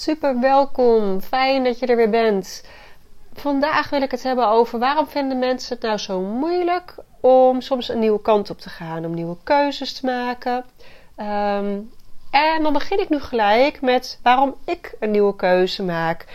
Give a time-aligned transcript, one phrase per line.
[0.00, 2.64] Super welkom, fijn dat je er weer bent.
[3.32, 7.88] Vandaag wil ik het hebben over waarom vinden mensen het nou zo moeilijk om soms
[7.88, 10.64] een nieuwe kant op te gaan, om nieuwe keuzes te maken.
[11.16, 11.78] Ehm,
[12.30, 16.26] en dan begin ik nu gelijk met waarom ik een nieuwe keuze maak.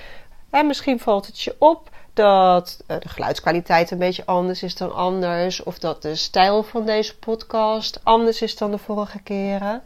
[0.50, 4.94] En misschien valt het je op dat eh, de geluidskwaliteit een beetje anders is dan
[4.96, 9.82] anders, of dat de stijl van deze podcast anders is dan de vorige keren.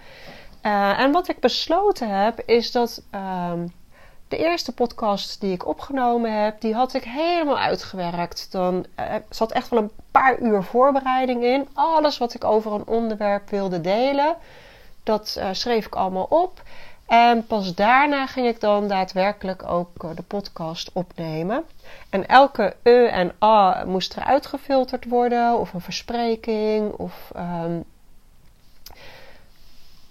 [0.67, 3.01] Uh, en wat ik besloten heb, is dat
[3.51, 3.73] um,
[4.27, 8.51] de eerste podcast die ik opgenomen heb, die had ik helemaal uitgewerkt.
[8.51, 11.67] Dan uh, zat echt wel een paar uur voorbereiding in.
[11.73, 14.35] Alles wat ik over een onderwerp wilde delen,
[15.03, 16.61] dat uh, schreef ik allemaal op.
[17.05, 21.63] En pas daarna ging ik dan daadwerkelijk ook de podcast opnemen.
[22.09, 27.83] En elke e en a moest er uitgefilterd worden, of een verspreking, of um,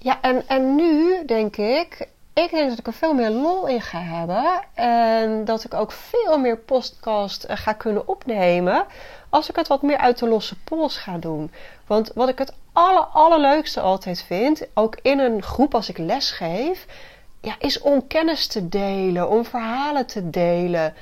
[0.07, 3.81] ja, en, en nu denk ik, ik denk dat ik er veel meer lol in
[3.81, 4.61] ga hebben.
[4.75, 8.85] En dat ik ook veel meer podcast eh, ga kunnen opnemen.
[9.29, 11.51] Als ik het wat meer uit de losse pols ga doen.
[11.87, 16.31] Want wat ik het aller, allerleukste altijd vind, ook in een groep als ik les
[16.31, 16.87] geef,
[17.41, 20.95] ja, is om kennis te delen, om verhalen te delen.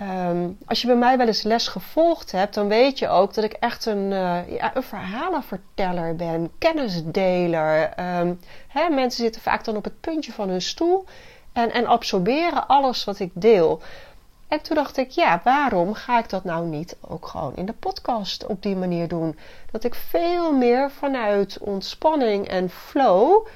[0.00, 3.44] Um, als je bij mij wel eens les gevolgd hebt, dan weet je ook dat
[3.44, 4.08] ik echt een,
[4.48, 7.92] ja, een verhalenverteller ben, kennisdeler.
[8.20, 8.38] Um,
[8.90, 11.04] mensen zitten vaak dan op het puntje van hun stoel
[11.52, 13.80] en, en absorberen alles wat ik deel.
[14.48, 17.72] En toen dacht ik, ja, waarom ga ik dat nou niet ook gewoon in de
[17.72, 19.38] podcast op die manier doen?
[19.70, 23.46] Dat ik veel meer vanuit ontspanning en flow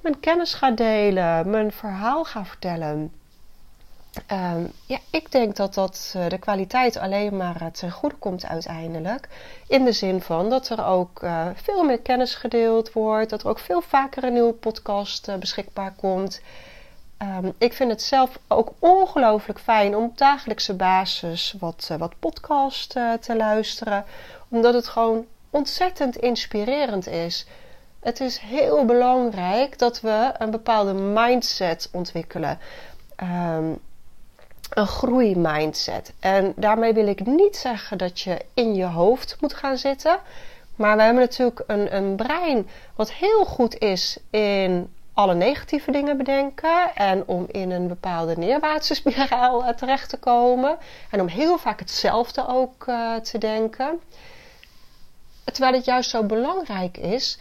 [0.00, 3.12] mijn kennis ga delen, mijn verhaal ga vertellen.
[4.32, 8.46] Um, ja, ik denk dat dat uh, de kwaliteit alleen maar uh, ten goede komt
[8.46, 9.28] uiteindelijk.
[9.66, 13.30] In de zin van dat er ook uh, veel meer kennis gedeeld wordt.
[13.30, 16.40] Dat er ook veel vaker een nieuwe podcast beschikbaar komt.
[17.22, 22.90] Um, ik vind het zelf ook ongelooflijk fijn om op dagelijkse basis wat, wat podcast
[23.20, 24.04] te luisteren.
[24.48, 27.46] Omdat het gewoon ontzettend inspirerend is.
[28.00, 32.58] Het is heel belangrijk dat we een bepaalde mindset ontwikkelen.
[33.22, 33.80] Um,
[34.70, 36.12] een groeimindset.
[36.20, 40.18] En daarmee wil ik niet zeggen dat je in je hoofd moet gaan zitten.
[40.76, 46.16] Maar we hebben natuurlijk een, een brein wat heel goed is in alle negatieve dingen
[46.16, 46.94] bedenken.
[46.94, 50.78] En om in een bepaalde neerwaartse spiraal uh, terecht te komen.
[51.10, 54.00] En om heel vaak hetzelfde ook uh, te denken.
[55.44, 57.38] Terwijl het juist zo belangrijk is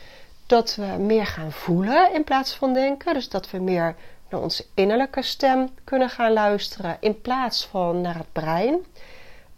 [0.47, 3.13] dat we meer gaan voelen in plaats van denken.
[3.13, 3.95] Dus dat we meer
[4.29, 8.85] naar onze innerlijke stem kunnen gaan luisteren in plaats van naar het brein.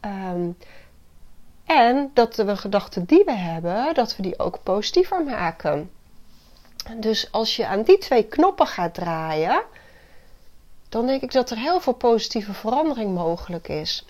[0.06, 0.58] Um,
[1.66, 5.92] en dat we gedachten die we hebben, dat we die ook positiever maken.
[6.96, 9.64] Dus als je aan die twee knoppen gaat draaien,
[10.90, 14.06] dan denk ik dat er heel veel positieve verandering mogelijk is.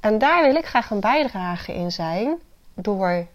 [0.00, 2.38] En daar wil ik graag een bijdrage in zijn
[2.74, 3.26] door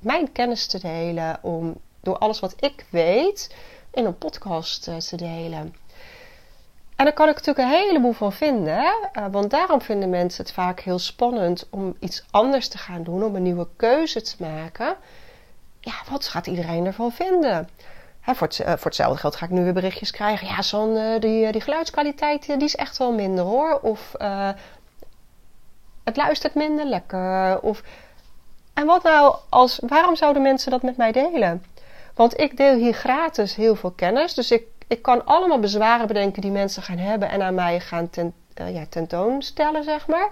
[0.00, 3.54] mijn kennis te delen, om door alles wat ik weet
[3.90, 5.74] in een podcast eh, te delen.
[6.96, 8.84] En daar kan ik natuurlijk een heleboel van vinden.
[9.12, 13.24] Uh, want daarom vinden mensen het vaak heel spannend om iets anders te gaan doen,
[13.24, 14.96] om een nieuwe keuze te maken.
[15.80, 17.68] Ja, wat gaat iedereen ervan vinden?
[18.20, 20.46] Hè, voor, uh, voor, hetzelfde geld ga ik nu weer berichtjes krijgen.
[20.46, 23.78] Ja, uh, die, die geluidskwaliteit die is echt wel minder hoor.
[23.82, 24.12] Of
[26.04, 27.60] het luistert minder lekker.
[27.60, 27.82] Of...
[28.74, 31.64] En wat nou als, waarom zouden mensen dat met mij delen?
[32.14, 34.34] Want ik deel hier gratis heel veel kennis.
[34.34, 38.10] Dus ik ik kan allemaal bezwaren bedenken die mensen gaan hebben en aan mij gaan
[38.10, 40.28] ten, uh, ja, tentoonstellen, zeg maar.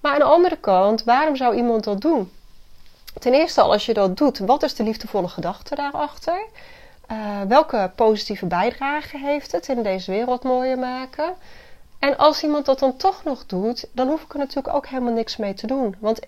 [0.00, 2.32] Maar aan de andere kant, waarom zou iemand dat doen?
[3.18, 6.46] Ten eerste al, als je dat doet, wat is de liefdevolle gedachte daarachter?
[7.12, 11.34] Uh, welke positieve bijdrage heeft het in deze wereld mooier maken?
[11.98, 15.12] En als iemand dat dan toch nog doet, dan hoef ik er natuurlijk ook helemaal
[15.12, 15.96] niks mee te doen.
[15.98, 16.20] Want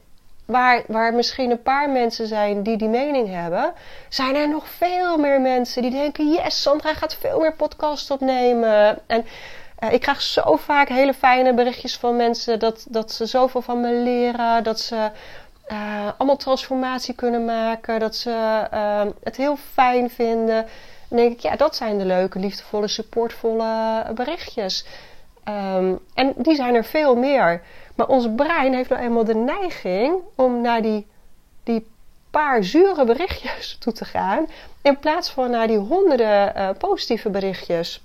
[0.46, 3.72] waar, waar misschien een paar mensen zijn die die mening hebben,
[4.08, 8.98] zijn er nog veel meer mensen die denken: yes, Sandra gaat veel meer podcasts opnemen.
[9.06, 9.24] En
[9.80, 13.80] uh, ik krijg zo vaak hele fijne berichtjes van mensen dat, dat ze zoveel van
[13.80, 15.10] me leren, dat ze
[15.68, 20.66] uh, allemaal transformatie kunnen maken, dat ze uh, het heel fijn vinden.
[21.08, 24.86] Dan denk ik, ja, dat zijn de leuke, liefdevolle, supportvolle berichtjes.
[25.48, 27.62] Um, en die zijn er veel meer.
[27.96, 31.06] Maar ons brein heeft nou eenmaal de neiging om naar die,
[31.62, 31.86] die
[32.30, 34.46] paar zure berichtjes toe te gaan.
[34.82, 38.00] In plaats van naar die honderden uh, positieve berichtjes.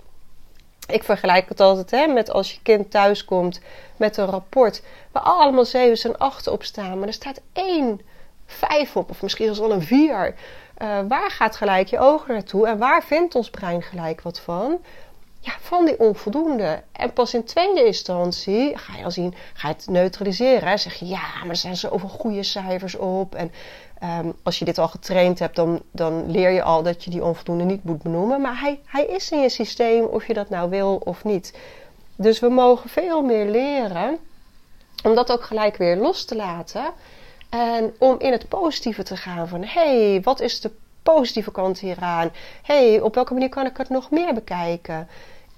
[0.88, 3.62] Ik vergelijk het altijd hè, met als je kind thuis komt
[3.98, 7.00] met een rapport waar allemaal zevens en achten op staan.
[7.00, 8.02] Maar er staat één
[8.46, 10.36] vijf op, of misschien zelfs wel een vier.
[10.82, 14.80] Uh, waar gaat gelijk je ogen naartoe en waar vindt ons brein gelijk wat van?
[15.42, 16.84] Ja, van die onvoldoende.
[16.92, 20.70] En pas in tweede instantie ga je al zien, ga je het neutraliseren.
[20.70, 20.78] Hè?
[20.78, 23.36] Zeg je, ja, maar er zijn zoveel goede cijfers op.
[23.36, 23.52] En
[24.00, 27.24] ehm, als je dit al getraind hebt, dan, dan leer je al dat je die
[27.24, 28.42] onvoldoende niet moet benoemen.
[28.42, 31.54] Maar hij, hij is in je systeem, of je dat nou wil of niet.
[32.16, 34.18] Dus we mogen veel meer leren
[35.04, 36.84] om dat ook gelijk weer los te laten.
[37.50, 40.72] En om in het positieve te gaan van, hé, hey, wat is de
[41.04, 42.32] positieve kant hieraan?
[42.62, 45.08] hey, op welke manier kan ik het nog meer bekijken?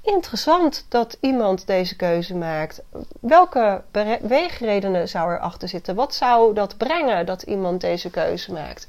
[0.02, 2.82] Interessant dat iemand deze keuze maakt.
[3.20, 3.82] Welke
[4.22, 5.96] weegredenen zou erachter zitten?
[5.96, 8.88] Wat zou dat brengen dat iemand deze keuze maakt?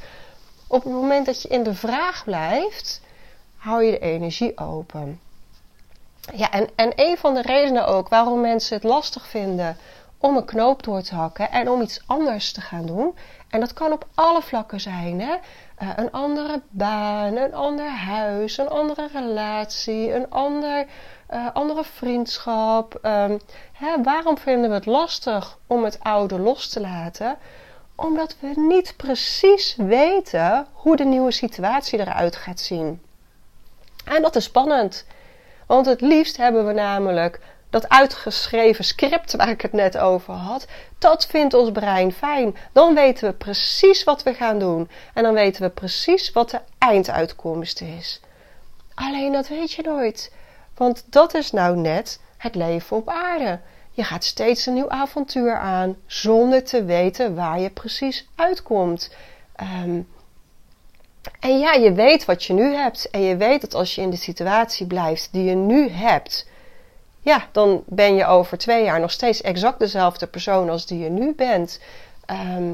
[0.67, 3.01] Op het moment dat je in de vraag blijft,
[3.57, 5.21] hou je de energie open.
[6.35, 9.77] Ja, en, en een van de redenen ook waarom mensen het lastig vinden
[10.25, 13.17] om een knoop door te hakken en om iets anders te gaan doen.
[13.51, 15.21] En dat kan op alle vlakken zijn.
[15.21, 15.35] Hè?
[15.83, 20.87] Uh, een andere baan, een ander huis, een andere relatie, een ander,
[21.33, 22.99] uh, andere vriendschap.
[23.03, 23.41] Um,
[23.73, 27.37] hè, waarom vinden we het lastig om het oude los te laten?
[27.95, 33.03] Omdat we niet precies weten hoe de nieuwe situatie eruit gaat zien.
[34.05, 35.07] En dat is spannend.
[35.67, 37.41] Want het liefst hebben we namelijk
[37.75, 40.67] dat uitgeschreven script waar ik het net over had,
[40.99, 42.57] dat vindt ons brein fijn.
[42.73, 44.89] Dan weten we precies wat we gaan doen.
[45.15, 48.21] En dan weten we precies wat de einduitkomst is.
[48.95, 50.33] Alleen dat weet je nooit.
[50.75, 53.61] Want dat is nou net het leven op aarde.
[53.91, 59.15] Je gaat steeds een nieuw avontuur aan zonder te weten waar je precies uitkomt.
[59.57, 60.01] Ehm,
[61.41, 63.11] en ja, je weet wat je nu hebt.
[63.11, 66.47] En je weet dat als je in de situatie blijft die je nu hebt,
[67.25, 71.11] ja, dan ben je over twee jaar nog steeds exact dezelfde persoon als die je
[71.11, 71.81] nu bent.
[72.27, 72.73] Ehm,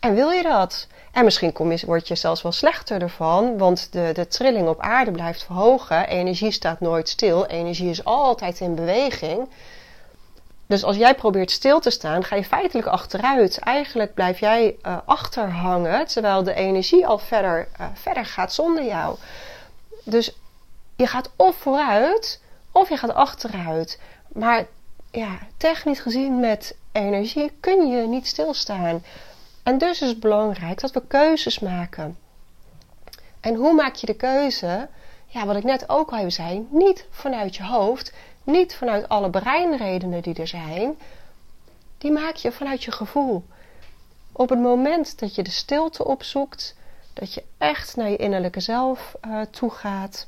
[0.00, 0.86] en wil je dat?
[1.12, 5.10] En misschien kom word je zelfs wel slechter ervan, want de, de trilling op aarde
[5.10, 6.08] blijft verhogen.
[6.08, 9.48] Energie staat nooit stil, energie is altijd in beweging.
[10.66, 13.58] Dus als jij probeert stil te staan, ga je feitelijk achteruit.
[13.58, 19.16] Eigenlijk blijf jij uh, achterhangen, terwijl de energie al verder, uh, verder gaat zonder jou.
[20.04, 20.36] Dus
[20.96, 22.40] je gaat of vooruit,
[22.74, 24.00] of je gaat achteruit.
[24.32, 24.66] Maar
[25.10, 29.02] ja, technisch gezien met energie kun je niet stilstaan.
[29.62, 32.18] En dus is het belangrijk dat we keuzes maken.
[33.40, 34.88] En hoe maak je de keuze?
[35.26, 38.12] Ja, wat ik net ook al zei, niet vanuit je hoofd,
[38.44, 40.98] niet vanuit alle breinredenen die er zijn.
[41.98, 43.44] Die maak je vanuit je gevoel.
[44.32, 46.76] Op het moment dat je de stilte opzoekt,
[47.12, 50.26] dat je echt naar je innerlijke zelf uh, toe gaat,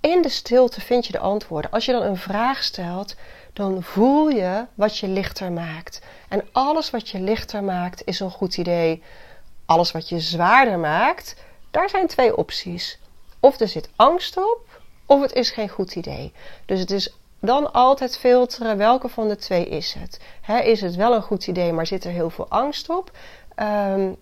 [0.00, 1.70] in de stilte vind je de antwoorden.
[1.70, 3.14] Als je dan een vraag stelt,
[3.52, 6.00] dan voel je wat je lichter maakt.
[6.28, 9.02] En alles wat je lichter maakt is een goed idee.
[9.66, 11.36] Alles wat je zwaarder maakt,
[11.70, 12.98] daar zijn twee opties.
[13.40, 16.32] Of er zit angst op, of het is geen goed idee.
[16.66, 20.20] Dus het is dan altijd filteren welke van de twee is het.
[20.64, 23.10] is het wel een goed idee, maar zit er heel veel angst op?
[23.56, 24.16] Um,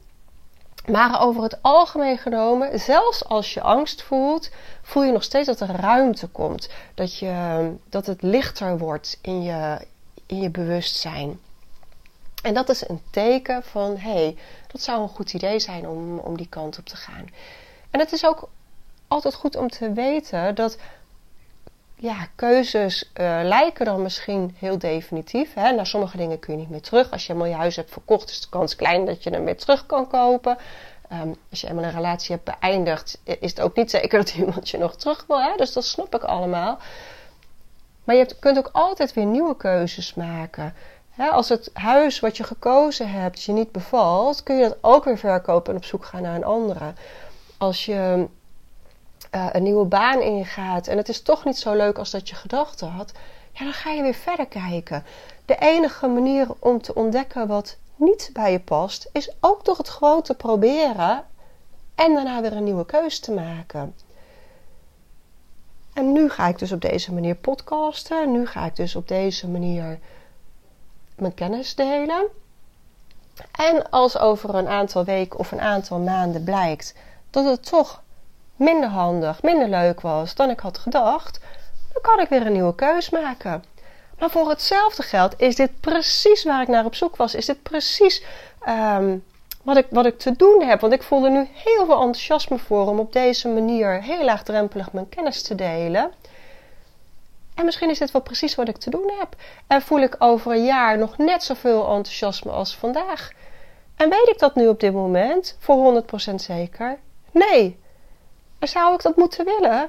[0.88, 4.50] maar over het algemeen genomen, zelfs als je angst voelt,
[4.82, 6.68] voel je nog steeds dat er ruimte komt.
[6.94, 9.86] Dat, je, dat het lichter wordt in je,
[10.26, 11.40] in je bewustzijn.
[12.42, 14.36] En dat is een teken van, hé, hey,
[14.72, 17.26] dat zou een goed idee zijn om, om die kant op te gaan.
[17.90, 18.48] En het is ook
[19.08, 20.78] altijd goed om te weten dat
[22.00, 25.54] ja, keuzes uh, lijken dan misschien heel definitief.
[25.54, 25.84] Hè?
[25.84, 27.10] Sommige dingen kun je niet meer terug.
[27.10, 29.56] Als je eenmaal je huis hebt verkocht, is de kans klein dat je hem weer
[29.56, 30.56] terug kan kopen.
[31.12, 34.68] Um, als je eenmaal een relatie hebt beëindigd, is het ook niet zeker dat iemand
[34.68, 35.42] je nog terug wil.
[35.42, 35.56] Hè?
[35.56, 36.78] Dus dat snap ik allemaal.
[38.04, 40.74] Maar je kunt ook altijd weer nieuwe keuzes maken.
[41.30, 45.18] als het huis wat je gekozen hebt je niet bevalt, kun je dat ook weer
[45.18, 46.92] verkopen en op zoek gaan naar een andere.
[47.56, 48.28] Als je
[49.30, 52.34] uh, een nieuwe baan ingaat en het is toch niet zo leuk als dat je
[52.34, 53.12] gedacht had,
[53.52, 55.04] ja, dan ga je weer verder kijken.
[55.44, 59.88] De enige manier om te ontdekken wat niet bij je past, is ook toch het
[59.88, 61.24] gewoon te proberen
[61.94, 63.94] en daarna weer een nieuwe keus te maken.
[65.98, 68.32] En nu ga ik dus op deze manier podcasten.
[68.32, 69.98] Nu ga ik dus op deze manier
[71.16, 72.26] mijn kennis delen.
[73.52, 76.94] En als over een aantal weken of een aantal maanden blijkt
[77.30, 78.02] dat het toch
[78.58, 81.40] minder handig, minder leuk was dan ik had gedacht,
[81.92, 83.64] dan kan ik weer een nieuwe keus maken.
[84.18, 87.34] Maar voor hetzelfde geld is dit precies waar ik naar op zoek was.
[87.34, 88.22] Is dit precies
[88.68, 89.24] um,
[89.62, 90.80] wat, ik, wat ik te doen heb.
[90.80, 94.92] Want ik voel er nu heel veel enthousiasme voor om op deze manier heel laagdrempelig
[94.92, 96.12] mijn kennis te delen.
[97.54, 99.36] En misschien is dit wel precies wat ik te doen heb.
[99.66, 103.30] En voel ik over een jaar nog net zoveel enthousiasme als vandaag.
[103.96, 106.98] En weet ik dat nu op dit moment voor 100% zeker?
[107.30, 107.78] Nee.
[108.60, 109.88] Zou ik dat moeten willen?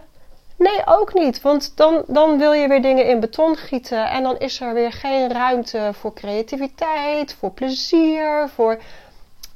[0.59, 1.41] Nee, ook niet.
[1.41, 4.09] Want dan, dan wil je weer dingen in beton gieten.
[4.09, 8.79] En dan is er weer geen ruimte voor creativiteit, voor plezier, voor,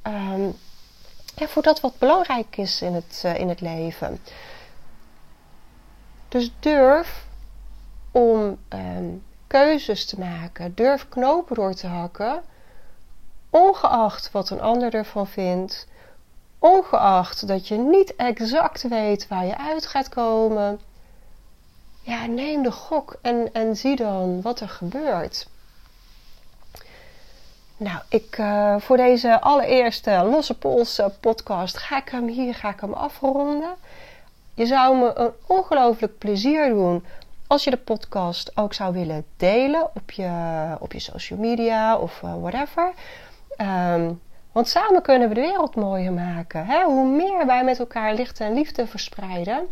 [0.02, 0.44] ehm,
[1.36, 4.20] ja, voor dat wat belangrijk is in het, uh, in het leven.
[6.30, 7.26] Dus durf
[8.12, 10.76] om um, keuzes te maken.
[10.76, 12.44] Durf knopen door te hakken.
[13.50, 15.88] Ongeacht wat een ander ervan vindt.
[16.64, 20.80] Ongeacht dat je niet exact weet waar je uit gaat komen
[22.02, 25.48] ja, neem de gok en, en zie dan wat er gebeurt.
[27.78, 32.80] Nou, ik, uh, voor deze allereerste Losse Pols podcast ga ik hem hier ga ik
[32.80, 33.76] hem afronden.
[34.54, 37.06] Je zou me een ongelooflijk plezier doen
[37.48, 40.32] als je de podcast ook zou willen delen op je,
[40.80, 42.94] op je social media of uh, whatever.
[43.58, 44.22] Um,
[44.54, 46.66] want samen kunnen we de wereld mooier maken.
[46.66, 46.84] Hè?
[46.84, 49.68] Hoe meer wij met elkaar licht en liefde verspreiden,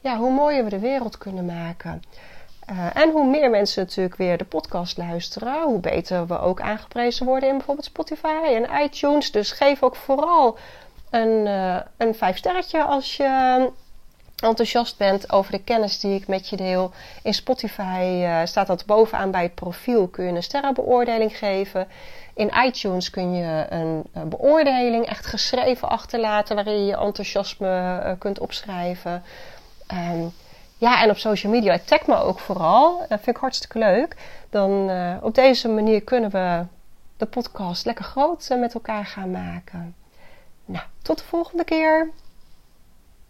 [0.00, 2.02] ja, hoe mooier we de wereld kunnen maken.
[2.70, 7.26] Uh, en hoe meer mensen natuurlijk weer de podcast luisteren, hoe beter we ook aangeprezen
[7.26, 9.30] worden in bijvoorbeeld Spotify en iTunes.
[9.30, 10.58] Dus geef ook vooral
[11.10, 13.70] een, uh, een vijf sterretje als je
[14.36, 16.92] enthousiast bent over de kennis die ik met je deel.
[17.22, 20.06] In Spotify uh, staat dat bovenaan bij het profiel.
[20.08, 21.88] Kun je een sterrenbeoordeling geven.
[22.34, 28.38] In iTunes kun je een, een beoordeling echt geschreven achterlaten waarin je je enthousiasme kunt
[28.38, 29.22] opschrijven.
[29.92, 30.32] Um,
[30.78, 32.98] ja, en op social media, tag me ook vooral.
[32.98, 34.16] Dat vind ik hartstikke leuk.
[34.50, 34.90] Dan
[35.22, 36.64] op deze manier kunnen we
[37.16, 39.94] de podcast lekker groot met elkaar gaan maken.
[40.64, 42.10] Nou, tot de volgende keer.